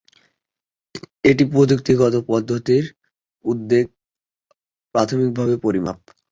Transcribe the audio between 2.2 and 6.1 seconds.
পদ্ধতির উদ্বেগ প্রাথমিকভাবে পরিমাপ।